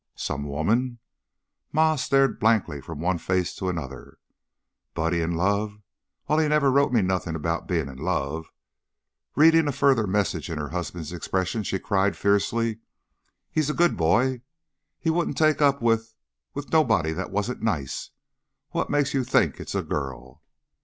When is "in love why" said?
5.21-6.41